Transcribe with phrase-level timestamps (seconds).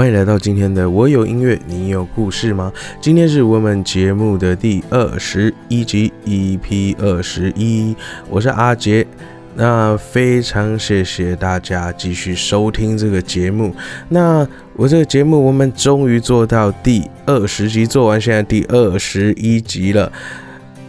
[0.00, 2.72] 欢迎来到今天的我有音乐，你有故事吗？
[3.02, 7.94] 今天是我们节目的第二十一集，EP 二十一，
[8.30, 9.06] 我是阿杰。
[9.54, 13.74] 那非常谢谢大家继续收听这个节目。
[14.08, 20.10] 那我这个节目，我们终于做到第二十集，做完现在第二十一集了。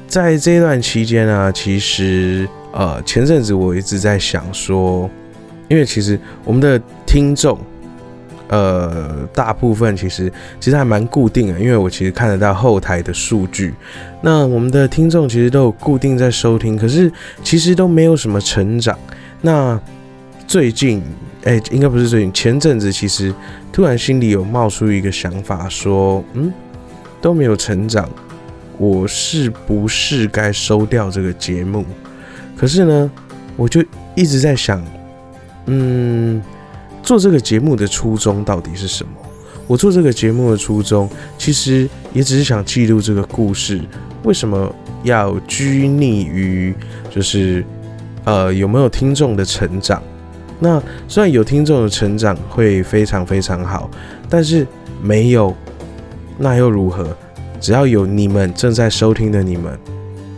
[0.07, 5.09] 在这段期间呢，其实呃前阵子我一直在想说，
[5.68, 7.59] 因为其实我们的听众。
[8.52, 13.73] 呃，大部分其实其实还蛮固定的，因为我其实看得到后台的数据。
[14.22, 17.09] 那我们的听众其实都有固定在收听，可是
[17.42, 19.00] 其实都没有什么成长。
[19.40, 19.80] 那
[20.45, 21.02] 最近，
[21.45, 23.34] 哎，应该不是最近，前阵子其实
[23.72, 26.52] 突然心里有冒出一个想法，说，嗯，
[27.22, 28.09] 都没有成长，
[28.78, 31.86] 我是不是该收掉这个节目？
[32.58, 33.09] 可是呢，
[33.56, 33.81] 我就
[34.14, 34.84] 一直在想，
[35.68, 36.44] 嗯。
[37.04, 39.12] 做这个节目的初衷到底是什么？
[39.68, 43.81] 我做这个节目的初衷，其实也只是想记录这个故事。
[44.23, 46.75] 为什么要拘泥于
[47.09, 47.66] 就是
[48.25, 50.02] 呃有没有听众的成长？
[50.59, 53.90] 那虽然有听众的成长会非常非常好，
[54.30, 54.68] 但是
[55.02, 55.56] 没有
[56.38, 57.16] 那又如何？
[57.59, 59.80] 只要有你们正在收听的你们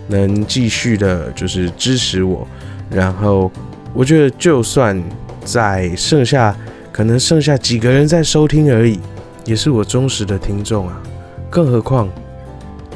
[0.07, 2.47] 能继续的就是支持我，
[2.89, 3.51] 然后
[3.93, 5.01] 我觉得就算。
[5.43, 6.55] 在剩下
[6.91, 8.99] 可能剩下几个人在收听而已，
[9.45, 11.01] 也是我忠实的听众啊。
[11.49, 12.09] 更何况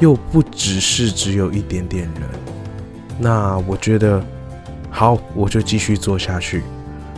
[0.00, 2.22] 又不只是只有一点点人。
[3.18, 4.22] 那我觉得
[4.90, 6.62] 好，我就继续做下去。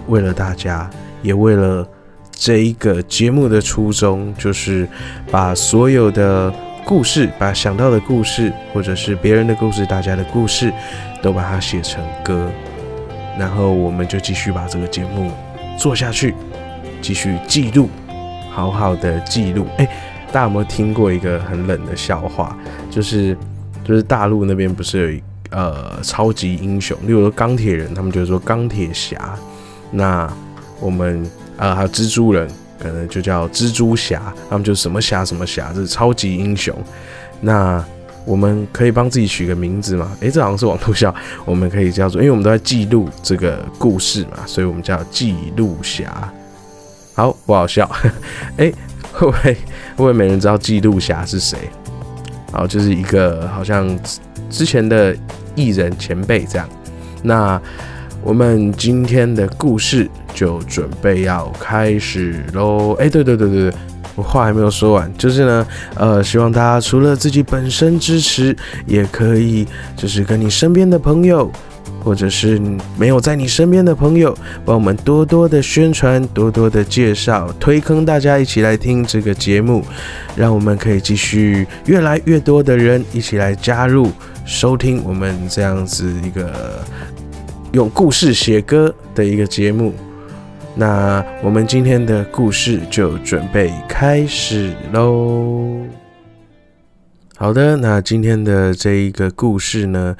[0.08, 0.90] 为了大家，
[1.22, 1.86] 也为了
[2.32, 4.88] 这一个节目的初衷，就是
[5.30, 6.52] 把所有的
[6.84, 10.72] 故事，把想到的故事，或者是别人的故事，大家的故事，
[11.22, 12.50] 都把它写成歌。
[13.38, 15.30] 然后我们就继续把这个节目
[15.78, 16.34] 做下去，
[17.00, 17.88] 继续记录，
[18.50, 19.66] 好好的记录。
[19.78, 19.86] 哎，
[20.32, 22.56] 大家有没有听过一个很冷的笑话？
[22.90, 23.36] 就是
[23.84, 29.34] 就是大陆那边不是有呃超级英雄，例如说钢铁人，他们就是说钢铁侠。
[29.90, 30.30] 那
[30.78, 32.48] 我们呃还有蜘蛛人，
[32.78, 36.74] 可能就叫蜘蛛侠，他们就什么侠什么侠，这是超级英雄。
[37.40, 37.84] 那
[38.24, 40.10] 我们可以帮自己取个名字嘛？
[40.20, 41.14] 诶，这好像是网络笑，
[41.44, 46.32] 我们可以叫做，因为我们都在记录这个故事嘛，所以我们叫记录侠。
[47.14, 47.90] 好，不好笑。
[48.58, 48.72] 诶，
[49.12, 49.56] 会不会会
[49.96, 51.58] 不会没人知道记录侠是谁？
[52.52, 53.98] 好，就是一个好像
[54.48, 55.16] 之前的
[55.54, 56.68] 艺人前辈这样。
[57.22, 57.60] 那
[58.22, 62.94] 我们今天的故事就准备要开始喽。
[62.98, 63.78] 诶，对对对对对。
[64.22, 65.66] 话还没有说完，就是呢，
[65.96, 69.66] 呃，希望大家除了自己本身支持，也可以
[69.96, 71.50] 就是跟你身边的朋友，
[72.02, 72.60] 或者是
[72.98, 79.84] 没有在你身边的朋友，帮我们多多的宣传，多多的介绍，推坑大家一起来听这个节目，
[80.36, 84.10] 让我们可以继续越来越多的人一起来加入
[84.44, 86.84] 收听我们这样子一个
[87.72, 89.94] 用故事写歌的一个节目。
[90.76, 95.84] 那我们今天的故事就准备开始喽。
[97.36, 100.16] 好的，那今天的这一个故事呢，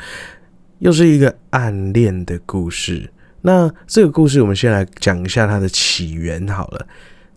[0.81, 3.11] 又是一个暗恋的故事。
[3.43, 6.87] 那这个故事，我们先来讲一下它的起源好了。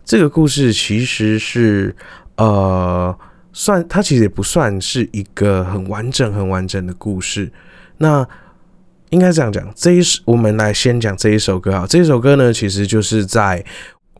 [0.04, 1.94] 这个故事其实是，
[2.36, 3.16] 呃，
[3.52, 7.50] 算它其实也不算是一个很完整、很完整的故事。
[7.96, 8.26] 那
[9.14, 11.86] 应该这样讲，这一首我们来先讲这一首歌啊。
[11.88, 13.64] 这首歌呢，其实就是在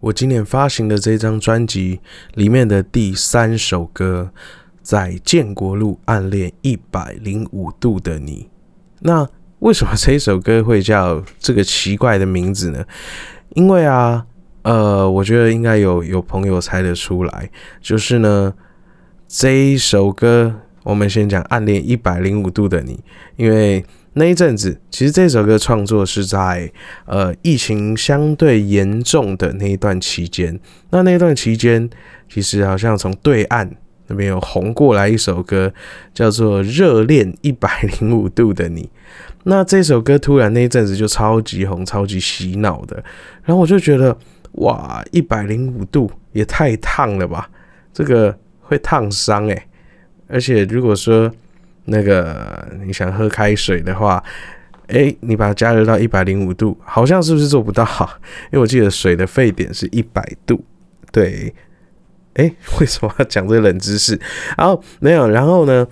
[0.00, 1.99] 我今年发行的这张专辑
[2.34, 4.31] 里面的第三首歌，
[4.82, 8.49] 在建国路暗恋一百零五度的你。
[9.00, 9.28] 那
[9.59, 12.84] 为什么这一首歌会叫这个奇怪的名字呢？
[13.56, 14.25] 因为啊，
[14.62, 17.50] 呃，我觉得应该有有朋友猜得出来，
[17.81, 18.55] 就是呢，
[19.26, 23.03] 这一首歌我们先讲暗恋一百零五度的你，
[23.34, 23.84] 因为。
[24.14, 26.70] 那一阵子，其实这首歌创作是在
[27.04, 30.58] 呃疫情相对严重的那一段期间。
[30.90, 31.88] 那那段期间，
[32.28, 33.69] 其实好像从对岸
[34.06, 35.72] 那边有红过来一首歌，
[36.12, 38.82] 叫做《热恋一百零五度的你》。
[39.44, 43.02] 那这首歌突然那一阵子就超级红、超级洗脑的。
[43.43, 44.16] 然后我就觉得，
[44.52, 47.50] 哇，一百零五度也太烫了吧！
[47.93, 49.62] 这个会烫伤诶。
[50.28, 51.31] 而且如果说
[51.84, 54.22] 那个你想喝开水的话，
[54.88, 57.84] 哎，你把它加热到一百零五度，好像是不是做不到？
[58.52, 60.64] 因为我记得水的沸点是一百度。
[61.12, 61.54] 对，
[62.34, 64.19] 哎，为什么要讲这冷知识？
[64.56, 65.86] 然后没有，然后呢？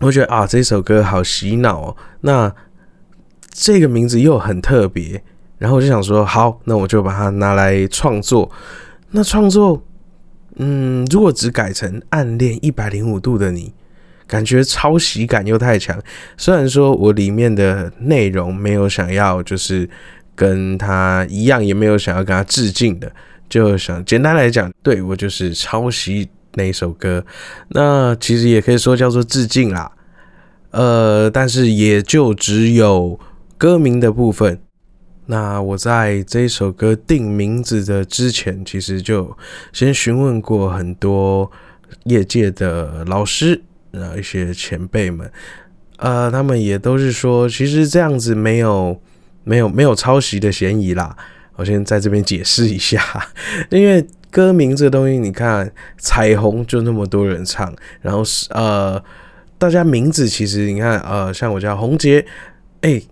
[0.00, 1.96] 我觉得啊，这首歌好洗脑哦。
[2.20, 2.54] 那
[3.50, 5.22] 这个名字又很特别，
[5.56, 8.50] 然后我就想说，好，那我就把它拿来创作。
[9.12, 9.82] 那创作
[10.56, 13.72] 嗯，如果只改成暗恋一百零五度的你，
[14.26, 16.00] 感觉抄袭感又太强。
[16.36, 19.88] 虽然说我里面的内容没有想要就是
[20.34, 23.10] 跟他一样，也没有想要跟他致敬的，
[23.48, 27.24] 就想简单来讲，对我就是抄袭那一首歌。
[27.68, 29.90] 那其实也可以说叫做致敬啦。
[30.72, 33.18] 呃，但是也就只有
[33.56, 34.58] 歌名的部分。
[35.28, 39.36] 那我在这一首歌定名字的之前，其实就
[39.72, 41.50] 先询问过很多
[42.04, 45.30] 业界的老师，然后一些前辈们，
[45.98, 49.00] 呃，他们也都是说，其实这样子没有
[49.44, 51.16] 没有没有抄袭的嫌疑啦。
[51.56, 53.02] 我先在这边解释一下，
[53.70, 59.02] 因为歌名这东西，你看彩虹就那么多人唱，然后是呃，
[59.58, 62.24] 大家名字其实你看呃，像我叫洪杰，
[62.82, 63.02] 哎。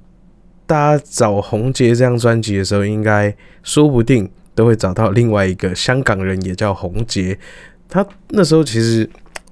[0.66, 7.38] 大家找红杰这张专辑的时候，应该说不定都会找到另外一个香港人，也叫红杰。
[7.86, 9.06] 他那时候其实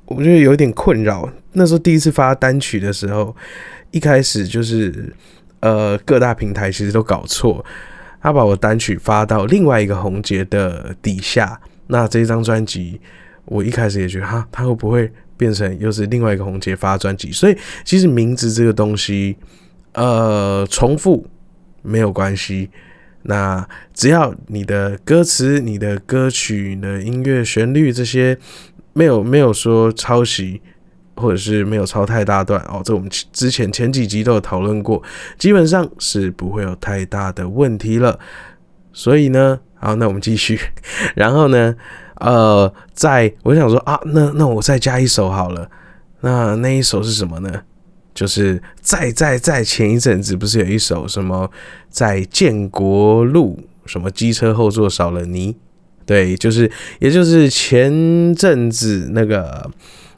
[0.06, 1.30] 我觉得有点困扰。
[1.52, 3.34] 那时候第一次发单曲的时候，
[3.90, 5.14] 一开始就是
[5.60, 7.64] 呃各大平台其实都搞错，
[8.20, 11.60] 他把我单曲发到另外一个红杰的底下。
[11.86, 13.00] 那这张专辑，
[13.44, 17.30] 我一开始也觉得哈，他会不会变成又是另外一个红杰发专辑？
[17.30, 19.36] 所以其实名字这个东西。
[19.94, 21.26] 呃，重复
[21.82, 22.70] 没有关系。
[23.24, 28.38] 那只要你的歌词、你的歌曲、你的音乐旋律这些
[28.92, 30.60] 没有没有说抄袭，
[31.16, 35.02] 或者是没有抄太大段哦，这我们之前前几集都有讨论过，
[35.38, 38.18] 基本上是不会有太大的问题了。
[38.92, 40.58] 所以呢，好，那我们继续。
[41.16, 41.74] 然后呢，
[42.16, 45.70] 呃，在我想说啊，那那我再加一首好了。
[46.20, 47.62] 那那一首是什么呢？
[48.14, 51.50] 就是在在在前一阵子不是有一首什么
[51.88, 55.56] 在建国路什么机车后座少了泥，
[56.06, 56.70] 对，就是
[57.00, 59.70] 也就是前阵子那个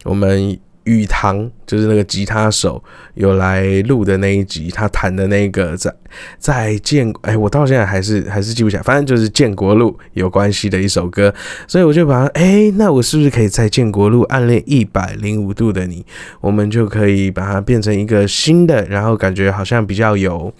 [0.04, 0.58] 我们。
[0.84, 2.84] 雨堂就是那个吉他手
[3.14, 5.90] 有来录的那一集，他弹的那个在
[6.38, 11.34] 在建哎，我到现在还是还是记不起来，反正就是建国路有关系的一首歌，
[11.66, 16.04] 所以我就把它哎，那我是不是可以在建国路暗恋一百零五度的你，
[16.42, 20.52] 我们就可以把它变成一个新的，然后感觉好像比较有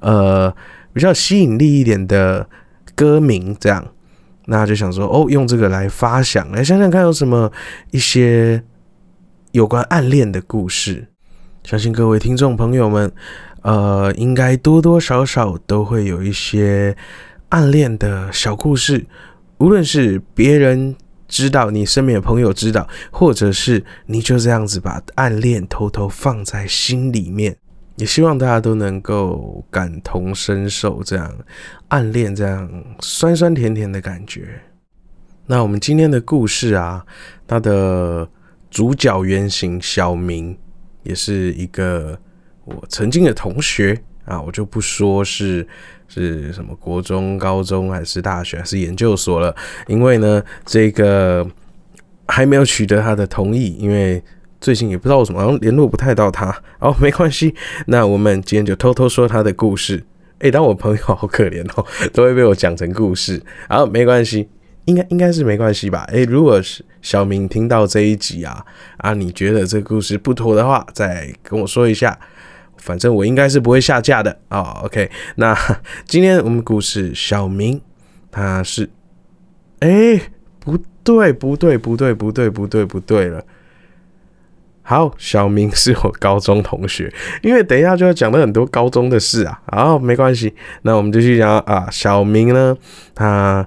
[0.00, 0.54] 呃
[0.92, 2.46] 比较吸引力一点的
[2.94, 3.82] 歌名，这样，
[4.50, 7.50] 那就想说哦，用这个来发想，来想想看有什么
[7.92, 8.62] 一些。
[9.52, 11.08] 有关暗恋的故事，
[11.64, 13.10] 相信各位听众朋友们，
[13.62, 16.96] 呃，应该多多少少都会有一些
[17.48, 19.04] 暗恋的小故事。
[19.58, 20.94] 无论是别人
[21.26, 27.56] 知道，你身边的朋友知道，或者是你就这样子把暗恋偷偷放在心里面，
[28.00, 31.32] 也希望大家都能够感同身受，这样
[31.86, 32.68] 暗恋这样
[33.00, 34.60] 酸酸甜甜的感觉。
[35.46, 37.06] 那我们今天的故事啊，
[37.46, 38.28] 它的。
[38.72, 40.56] 主角原型小明，
[41.02, 42.16] 也是一个
[42.64, 45.66] 我曾经的同学啊，我就不说是
[46.06, 49.52] 是什么国中、高中还是大学还是研究所了，
[49.88, 51.44] 因为呢，这个
[52.28, 54.22] 还没有取得他的同意，因为
[54.60, 56.54] 最近也不知道为什么，好像联络不太到他。
[56.78, 57.54] 哦， 没关系，
[57.86, 60.04] 那我们今天就偷偷说他的故事。
[60.40, 63.42] 诶，当我朋友好可怜哦， 都会被我讲成故事。
[63.68, 64.48] 好，没关系。
[64.86, 66.04] 应该应该是没关系吧？
[66.08, 68.64] 诶，如果是小明听到这一集啊
[68.96, 72.18] 啊，你觉得这故事不妥的话，再跟我说一下。
[72.78, 74.80] 反正我应该是不会下架的啊。
[74.82, 75.54] OK，那
[76.08, 77.78] 今天我们故事小明
[78.30, 78.88] 他是，
[79.80, 80.18] 哎，
[80.58, 83.44] 不对不对不对不对不对不对了。
[84.90, 89.60] 好，小明是我高中同学，因为等一下就要讲到很多高中的事啊。
[89.70, 91.88] 好，没关系，那我们就去讲啊。
[91.92, 92.76] 小明呢，
[93.14, 93.64] 他。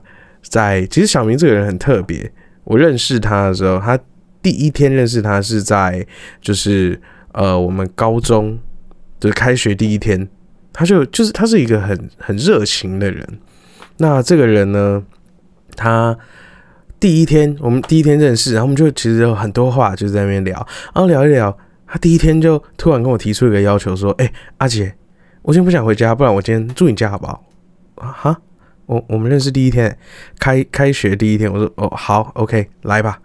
[0.49, 2.31] 在其实小明这个人很特别，
[2.65, 3.97] 我认识他的时候，他
[4.41, 6.05] 第一天认识他是在
[6.41, 6.99] 就是
[7.31, 8.59] 呃我们高中
[9.21, 10.27] 的开学第一天，
[10.73, 13.25] 他就就是他是一个很很热情的人。
[13.97, 15.01] 那这个人呢，
[15.77, 16.15] 他
[17.03, 20.55] 第一天我们第一天认识，然后我们就其实有很多话就在那边聊，
[20.95, 21.53] 然后聊一聊，
[21.85, 24.95] 他第一天就突然跟我提出一个要求，说：“哎，阿杰，
[25.41, 27.43] 我今天不想回家，不然我今天住你家好不好？”
[27.99, 28.41] 啊哈。
[28.85, 29.97] 我我们认识第一天，
[30.39, 33.19] 开开学第一天，我说哦好，OK，来吧。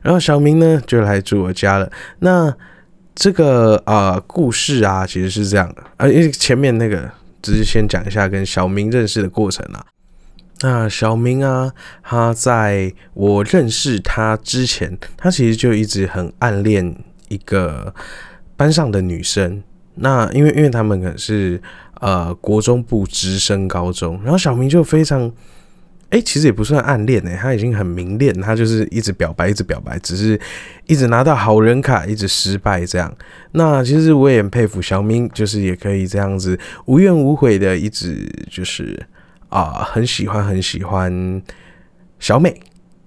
[0.00, 1.92] 然后小明呢就来住我家了。
[2.20, 2.50] 那
[3.14, 7.10] 这个啊故事啊其实是这样的啊，因为前面那个
[7.42, 9.84] 只是先讲一下跟小明认识的过程啊。
[10.62, 16.96] 那小明啊，他在我认识他之前，他其实就一直很暗恋
[17.28, 17.94] 一个
[18.56, 19.62] 班上的女生。
[19.96, 21.60] 那因为因为他们可能是。
[22.00, 25.30] 呃，国中部直升高中，然后小明就非常
[26.08, 30.40] 哎，其实也不算暗恋哎，他已经很明恋，他就是一直表白，一直表白，只是
[30.86, 33.14] 一直拿到好人卡，一直失败这样。
[33.52, 38.98] 那其实我也很佩服小明，就是也可以这样子无怨无悔的一直就是
[39.50, 41.42] 啊，很喜欢很喜欢
[42.18, 42.58] 小美，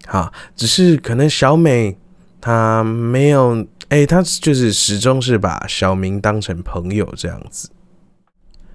[0.05, 1.97] 哈，只是可能小美
[2.39, 7.69] 她没有，哎，她就是始终是把小明当成朋友这样子。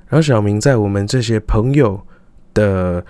[0.09, 2.05] 然后小明在我们这些朋友
[2.53, 3.05] 的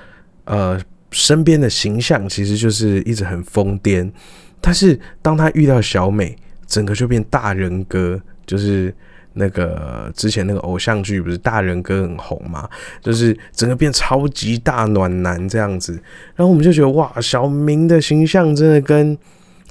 [0.44, 0.78] 呃。
[1.10, 4.12] 身边的形象其实就是一直很疯癫，
[4.60, 6.36] 但是当他遇到小美，
[6.66, 8.94] 整个就变大人格，就是
[9.34, 12.68] 那个之前那个偶像剧不是大人哥很红嘛，
[13.00, 15.92] 就是整个变超级大暖男这样子。
[16.34, 19.16] 然后我们就觉得哇，小明的形象真的跟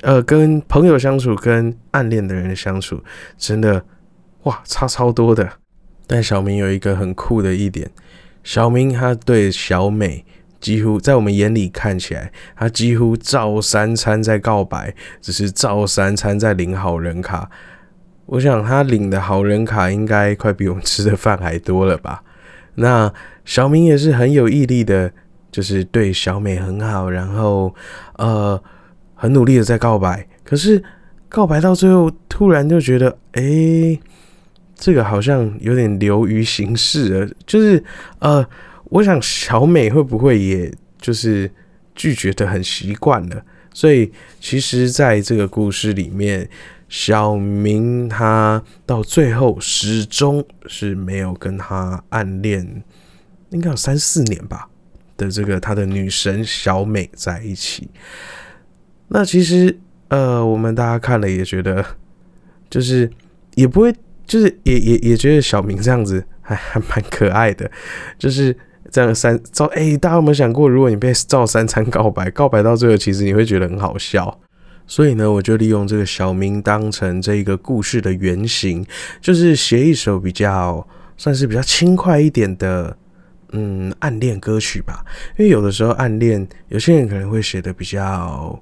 [0.02, 3.02] 呃跟朋友相处，跟暗恋的人相处，
[3.38, 3.84] 真的
[4.44, 5.50] 哇差超多的。
[6.06, 7.90] 但小明有一个很酷的一点，
[8.44, 10.26] 小明他对小美。
[10.60, 17.48] 几乎在我们眼里看起来，他几乎照三餐在告白，只是照三餐在领好人卡。
[18.28, 22.24] 我想他领的好人卡应该快比我们吃的饭还多了吧？
[22.76, 23.12] 那
[23.44, 25.12] 小明也是很有毅力的，
[25.52, 27.74] 就是对小美很好，然后
[28.18, 28.62] 呃
[29.16, 30.28] 很努力的在告白。
[30.44, 30.82] 可是
[31.28, 34.00] 告白到最后，突然就觉得，哎，
[34.76, 37.84] 这个好像有点流于形式了，就是
[38.20, 38.48] 呃。
[38.90, 41.52] 我想小美会不会也就是
[41.94, 43.44] 拒绝的很习惯了？
[43.74, 46.50] 所以其实在这个故事里面，
[46.90, 52.84] 小明他到最后始终是没有跟他暗恋，
[53.50, 54.70] 应该有三四年吧
[55.16, 57.90] 的这个他的女神小美在一起。
[59.10, 59.78] 那其实
[60.10, 61.86] 呃，我们大家看了也觉得，
[62.70, 63.10] 就是
[63.56, 63.94] 也不会，
[64.26, 67.70] 就是也也也觉得小明这样子还还蛮可爱的，
[68.18, 68.56] 就是。
[68.90, 74.40] 这样三照哎，大家有没有想过，如果你被赵三餐告白，告白到最后，其实你会觉得很好笑。
[74.88, 78.86] 所以呢，我就利用这个小明当成这一个故事的原型，
[79.22, 82.96] 就是写一首比较算是比较轻快一点的
[83.52, 85.04] 嗯暗恋歌曲吧。
[85.38, 88.60] 因为有的时候暗恋，有些人可能会写的比较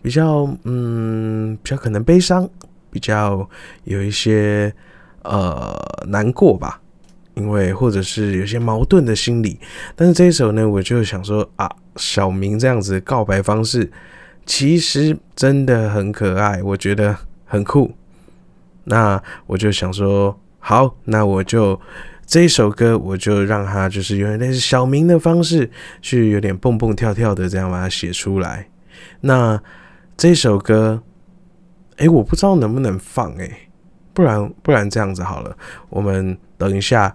[0.00, 2.48] 比较嗯比较可能悲伤，
[2.90, 3.46] 比较
[3.82, 4.72] 有一些
[5.22, 5.76] 呃
[6.06, 6.80] 难过吧。
[7.34, 9.58] 因为或者是有些矛盾的心理，
[9.96, 13.90] 但是这一首呢，我就想说啊，小明这样子告白方式
[14.46, 17.92] 其实真的很可爱，我觉得很酷。
[18.84, 21.80] 那我就想说，好，那我就
[22.26, 25.70] 这一首歌，我就让他就是有点类似小明的方式，
[26.02, 28.68] 去有点蹦蹦跳跳的这样把它写出来。
[29.22, 29.60] 那
[30.16, 31.02] 这首歌，
[31.96, 33.50] 哎，我不知道能不能放，哎，
[34.12, 35.56] 不然不然这样子好了，
[35.88, 37.14] 我们等一下。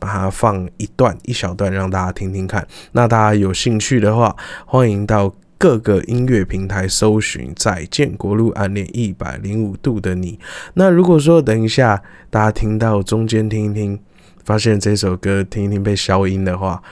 [0.00, 2.66] 把它放一段一小段让大家听听看。
[2.92, 4.34] 那大家有兴趣的话，
[4.64, 10.32] 欢迎到各个音乐平台搜寻《在建国路暗恋一百零五度的你》。
[10.72, 14.00] 那如果说等一下大家听到中间听一听，
[14.42, 16.82] 发现这首歌听一听被消音的话，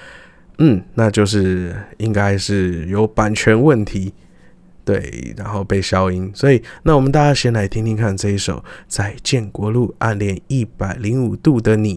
[0.58, 4.12] 嗯，那就是应该是有版权问题，
[4.84, 6.30] 对，然后被消音。
[6.34, 11.96] 所以，那我们大家先来听听看这一首《在建国路暗恋一百零五度的你》，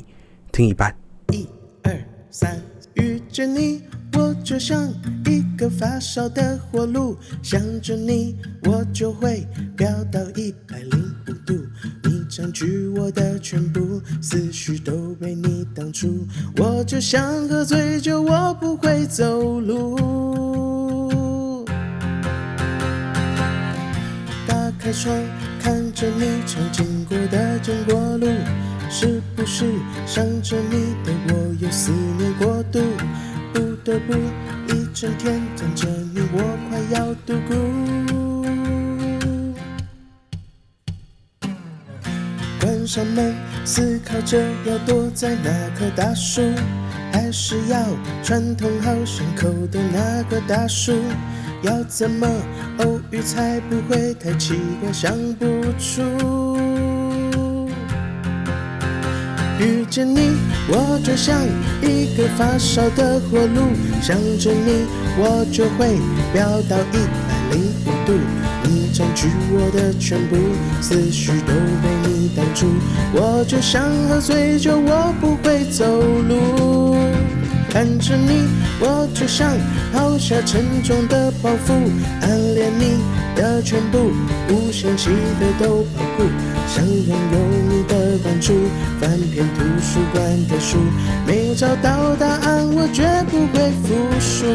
[0.54, 0.96] 听一半。
[1.34, 1.46] 一
[1.84, 1.94] 二
[2.30, 2.58] 三，
[2.94, 3.82] 遇见你，
[4.14, 4.88] 我就像
[5.32, 8.36] 一个发烧的火炉，想着你，
[8.66, 9.48] 我就会
[9.78, 11.54] 飙到一百零五度。
[12.04, 16.28] 你占据我的全部，思绪都被你挡住。
[16.58, 21.66] 我就像喝醉酒，我不会走路。
[24.46, 25.16] 打开窗，
[25.62, 28.28] 看着你常经过的中国路。
[28.94, 29.64] 是不是
[30.06, 32.82] 想着你对我有思念过度，
[33.54, 34.12] 不得不
[35.02, 36.38] 整天等着你，我
[36.70, 37.56] 快要度孤。
[42.60, 43.34] 关上门，
[43.66, 46.44] 思考着要躲在哪棵大树，
[47.12, 47.84] 还是要
[48.22, 50.94] 串通好巷口的那个大树？
[51.64, 52.28] 要怎么
[52.78, 54.94] 偶遇才不会太奇怪？
[54.94, 55.46] 想不
[55.80, 56.71] 出。
[59.62, 60.32] 遇见你，
[60.70, 61.38] 我就像
[61.84, 63.62] 一个发烧的火炉，
[64.02, 64.88] 想着你，
[65.20, 66.00] 我就会
[66.34, 68.14] 飙到一百零五度。
[68.64, 70.36] 你占据我的全部，
[70.82, 72.66] 思绪都被你挡住。
[73.14, 75.86] 我就像喝醉酒，我不会走
[76.28, 76.96] 路。
[77.70, 78.48] 看着你，
[78.80, 79.52] 我就像
[79.94, 81.74] 抛下沉重的包袱，
[82.22, 82.98] 暗恋你
[83.36, 84.12] 的全部，
[84.50, 86.26] 无限期的都保护。
[86.68, 87.40] 想拥有
[87.70, 88.54] 你的关注，
[89.00, 90.78] 翻遍图书馆的书，
[91.28, 94.46] 没有找到答案，我绝不会服输。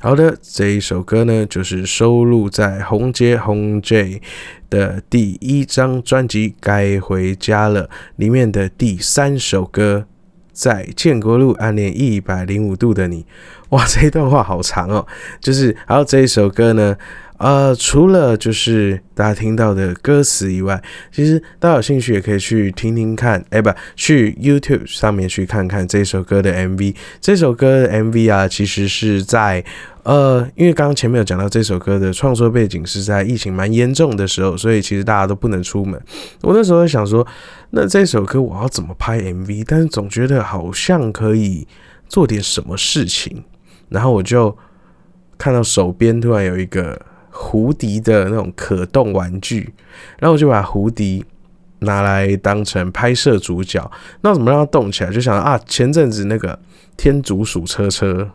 [0.00, 4.20] 好的，这一首歌呢，就是收录在红街红 J
[4.68, 10.06] 的第一张专辑《该回家了》里面的第三首歌，
[10.52, 13.26] 在建国路暗恋一百零五度的你。
[13.70, 15.06] 哇，这一段话好长哦。
[15.40, 16.96] 就是，还有这一首歌呢。
[17.42, 20.80] 呃，除了就是大家听到的歌词以外，
[21.10, 26.94] 其实大家有兴趣也可以去听听看，哎，不，去 YouTube 上面去看看这首歌的 MV。
[27.20, 29.64] 这首歌的 MV 啊，其实是在
[30.04, 36.00] 呃，因为刚刚前面有讲到这首歌的创作背景是在疫情蛮严重的时候，所以其实大家都不能出门。
[36.42, 37.26] 我那时候想说，
[37.70, 39.64] 那这首歌我要怎么拍 MV？
[39.66, 41.66] 但是总觉得好像可以
[42.08, 43.42] 做点什么事情，
[43.88, 44.56] 然后我就
[45.36, 46.96] 看到手边突然有一个。
[47.34, 49.72] 胡迪的那种可动玩具，
[50.18, 51.24] 然后我就把胡迪
[51.78, 53.90] 拿来当成拍摄主角。
[54.20, 55.10] 那怎么让它动起来？
[55.10, 56.58] 就想啊，前阵子那个
[56.94, 58.30] 天竺鼠车车，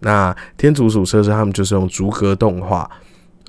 [0.00, 2.90] 那天竺鼠车车他们就是用逐格动画。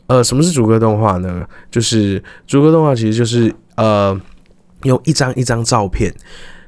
[0.07, 1.47] 呃，什么是逐格动画呢？
[1.71, 4.19] 就是逐格动画其实就是呃，
[4.83, 6.13] 用一张一张照片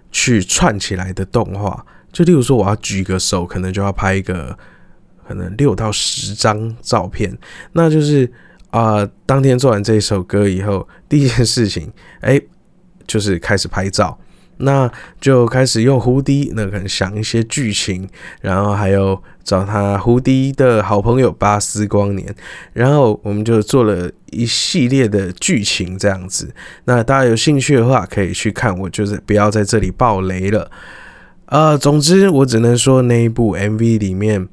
[0.10, 1.86] 去串起来的动画。
[2.14, 4.58] 就例如说，我要举个手，可能就要拍一个。
[5.28, 7.36] 可能六到十张照片，
[7.74, 8.32] 那就是
[8.70, 11.92] 啊，当天做完这首歌以后，第一件事情，
[12.22, 12.40] 哎，
[13.08, 14.18] 就是开始拍照，
[14.58, 18.08] 那就开始用胡迪，那可能想一些剧情，
[18.42, 22.36] 然后还有找他胡迪的好朋友巴斯光年，
[22.74, 26.54] 然后我们就做了一系列的剧情这样子。
[26.84, 30.70] 那大家有兴趣的话，可以去看，我就是不要在这里爆雷了。
[31.46, 34.48] 呃，总之我只能说那一部 MV 里面。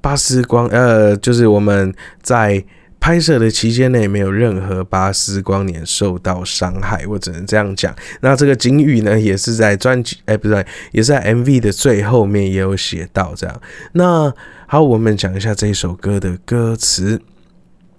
[0.00, 2.64] 巴斯光，呃，就是我们在
[3.00, 7.94] 拍摄的期间内没有任何巴斯光年受到伤害，我只能这样讲。
[8.20, 13.60] 那这个警语呢，也是在专辑，哎，不对，也是在 MV 的最后面也有写到这样。
[13.92, 14.34] 那
[14.66, 17.20] 好，我们讲一下这一首歌的歌词。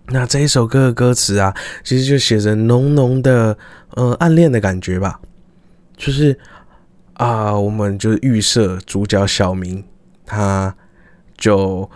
[0.08, 3.58] 那这一首歌的歌词啊，其实就写着浓浓的，
[3.96, 5.20] 呃，暗恋的感觉吧。
[5.96, 6.38] 就是
[7.14, 9.84] 啊，我们就预设主角小明
[10.26, 10.76] 他。
[11.40, 11.90] 就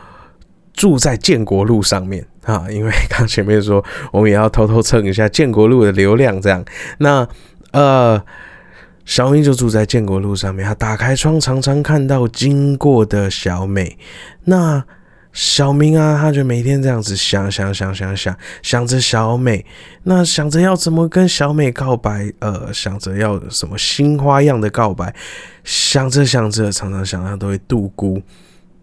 [0.74, 6.66] 住在建国路上面啊， 因为刚前面说我们也要偷偷蹭一下建国路的流量，这样。
[6.98, 7.28] 那
[7.72, 8.20] 呃，
[9.06, 13.98] 小明就住在建国路上面，他打开窗，常常看到经过的小美。
[14.46, 14.84] 那
[15.32, 19.66] 小明啊，他就每天这样子想想想想想，想着小美，
[20.04, 25.14] 那想着要怎么跟小美告白，呃，想着要什么新花样的告白，
[25.64, 28.22] 想着想着，常常想他都会度孤。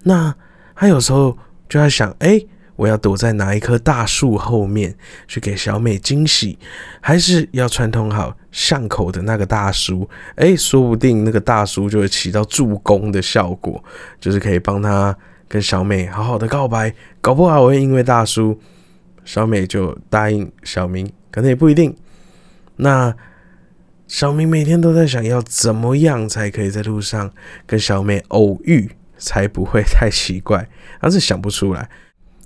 [0.02, 0.34] 那
[0.80, 1.36] 他有时候
[1.68, 2.40] 就在想，哎，
[2.74, 4.96] 我要躲在哪一棵大树后面
[5.28, 6.58] 去给小美惊喜，
[7.02, 10.08] 还是要串通好巷口的那个大叔？
[10.36, 13.84] 哎，说不定那个大叔就会起到助攻的效果，
[14.18, 15.14] 就是可以帮他
[15.46, 16.94] 跟小美好好的告白。
[17.20, 18.58] 搞不好我会因为大叔，
[19.22, 21.94] 小美就答应小明，可能也不一定。
[22.76, 23.14] 那
[24.08, 27.30] 小明每天都在想要怎么样才可以在路上
[27.66, 28.90] 跟小美偶遇。
[29.20, 30.68] 才不会 太奇怪，
[31.00, 31.88] 他是想不出来。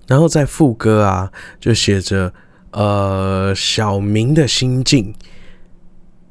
[0.06, 2.30] 然后在副歌啊，就写着
[2.72, 5.14] 呃小明的心境，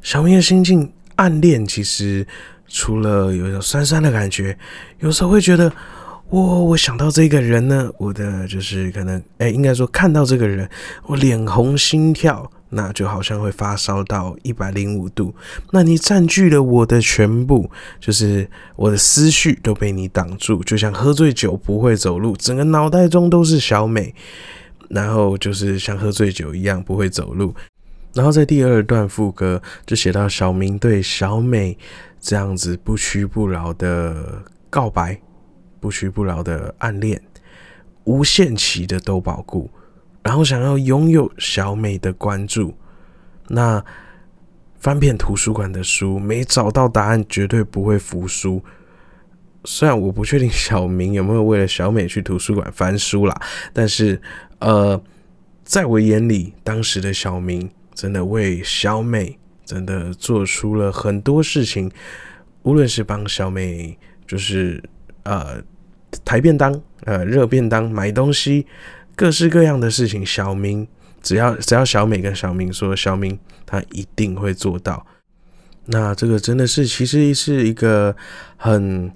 [0.04, 2.28] 小明的心境暗恋，其实
[2.68, 4.56] 除了有一种酸酸的感觉，
[5.00, 5.72] 有时候会觉得，
[6.30, 10.70] 我我想到这个人呢，我的就是可能哎，应该说看到这个人，
[11.08, 12.52] 我脸红心跳。
[12.76, 15.34] 那就好像会发烧到一百零五度，
[15.72, 24.14] 那你占据了我的全部，就是我的思绪都被你挡住，就像喝醉酒不会走路，整个脑袋中都是小美，
[24.90, 27.54] 然后就是像喝醉酒一样不会走路。
[28.14, 31.78] 然后在第二段副歌就写到小明对小美
[32.20, 35.20] 这样子不屈不挠的告白，
[35.80, 37.22] 不屈不挠的暗恋，
[38.04, 39.70] 无限期的都保固。
[40.24, 42.74] 然后想要拥有小美的关注，
[43.50, 43.84] 那
[44.80, 48.64] 翻遍图书馆的书没找到答案，绝对不会服输。
[49.66, 54.22] 虽然我不确定小明有没有为了小美去图书馆翻书啦，但是
[54.60, 55.02] 呃，
[55.64, 61.90] 在我眼里，当时的小明真的为小美真的做出了很多事情，
[62.64, 64.84] 无论是帮小美就是
[65.24, 65.62] 呃
[66.26, 68.66] 抬便当、呃热便当、买东西。
[69.16, 70.88] 各式各样的事情，小明
[71.22, 75.06] 只要只要小美跟小明说，小明他一定会做到。
[75.86, 78.16] 那这个真的是其实是一个
[78.58, 79.12] 很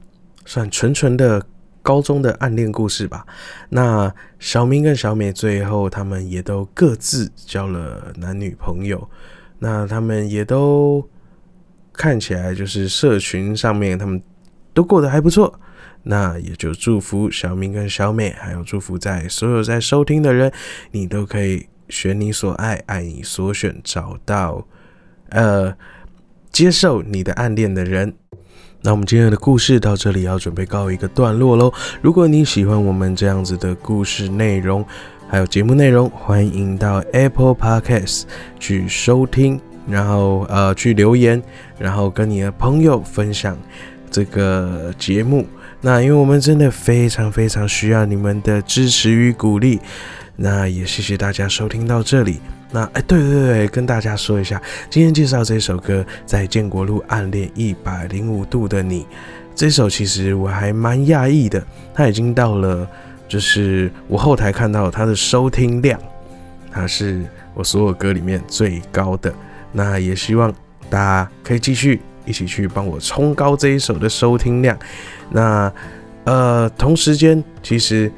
[0.45, 1.41] 算纯纯的
[1.81, 3.25] 高中的暗恋故事吧。
[3.69, 9.09] 那小明跟小美最后他们也都各自交了男女朋友，
[9.59, 11.07] 那他们也都
[11.93, 14.21] 看起来就是社群上面他们
[14.77, 15.59] 都过得还不错。
[16.03, 20.51] 那也就祝福小明跟小美，还有祝福在所有在收听的人，
[20.91, 24.63] 你都可以选你所爱，爱你所选，找到
[25.29, 25.73] 呃
[26.51, 28.13] 接受你的暗恋的人。
[28.83, 31.73] 那我们今天的故事到这里要准备告一个段落喽。
[31.99, 34.85] 如果你喜欢我们这样子的故事内容，
[35.27, 38.25] 还有节目内容，欢迎到 Apple Podcast
[38.59, 39.59] 去收听，
[39.89, 41.41] 然后呃去留言，
[41.79, 43.57] 然后跟你的朋友分享
[44.09, 45.45] 这个节目。
[45.81, 49.79] 那因为我们真的非常非常需要你们的支持与鼓励，
[50.35, 52.39] 那也谢谢大家收听到这里。
[52.71, 59.05] 那哎，对对对，跟大家说一下，今天介绍这首歌在建国路暗恋一百零五度的你，
[59.55, 62.85] 这首其实我还蛮讶异的，它已经到了，
[63.27, 65.97] 就是我后台看到它的收听量，
[66.69, 69.33] 它是我所有歌里面最高的。
[69.71, 70.53] 那也希望
[70.89, 74.77] 大家可以继续一起去帮我冲高这一首的收听量。
[75.31, 75.71] 那，
[76.25, 78.11] 呃，同时间其实，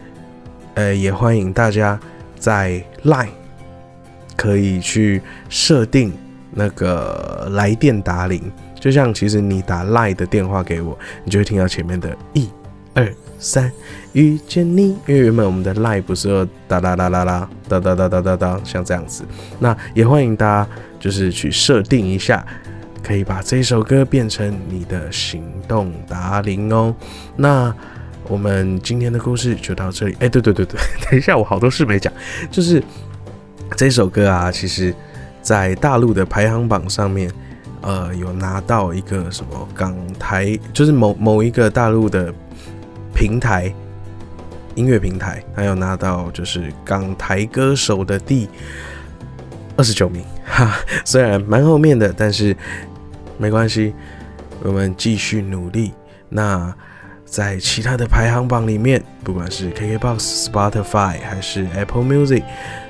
[0.74, 1.98] 呃，也欢迎大家
[2.38, 3.30] 在 Line
[4.36, 6.12] 可以去设定
[6.52, 12.50] 那个来电打铃，就像其实你打 Line 的电话给我，你就会听到前面的一、
[12.96, 13.72] 二、三
[14.14, 19.24] 遇见你，因为原本我们的 Line 不是哒哒哒哒哒哒哒哒哒哒哒像这样子，
[19.60, 20.68] 那也欢迎大家
[21.00, 22.44] 就是去设定一下。
[23.04, 26.94] 可以把这首歌变成你的行动达铃哦。
[27.36, 27.74] 那
[28.28, 30.16] 我们今天的故事就到这里。
[30.20, 32.14] 哎，对对对对， 等一下，我好多事没讲。
[32.52, 32.84] 就是
[33.76, 34.94] 这首歌啊，其实
[35.42, 37.32] 在大陆的排行榜上面，
[37.82, 42.32] 呃，有拿到一个什么港台，就是某某一个大陆的
[43.16, 43.74] 平台
[44.76, 48.48] 音乐平台，还有拿到就是港台歌手的第
[49.76, 50.24] 二十九名。
[50.46, 52.56] 哈，虽然蛮后面的，但是。
[53.40, 53.96] 没关系，
[54.62, 55.94] 我们继续努力。
[56.28, 56.76] 那
[57.24, 62.44] 在其他的排行榜里面，不管是 KKBOX、Spotify 还是 Apple Music，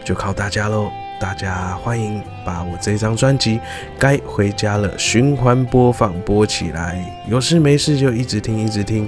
[0.04, 0.90] 就靠大家喽！
[1.22, 3.58] 大家欢迎把我这张专辑
[4.00, 9.08] 《该回家了》循环播放播起来，有事没事就一直听，一直听。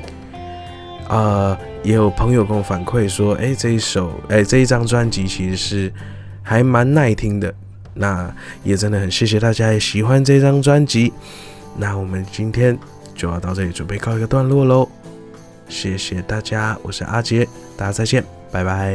[1.08, 5.94] 啊，也有朋友跟我反馈说，哎，这一首，哎，这一张专辑其实是
[6.44, 7.52] 还蛮耐听的。
[7.94, 11.12] 那也真的很谢谢大家也喜欢这张专辑，
[11.78, 12.78] 那我们今天
[13.16, 14.88] 就要到这里准备告一个段落喽，
[15.68, 18.94] 谢谢大家，我是阿杰，大家再见，拜拜，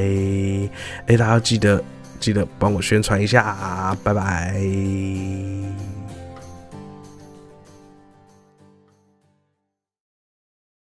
[1.07, 1.83] 哎，大家记得
[2.19, 4.55] 记得帮我宣传一下，拜拜。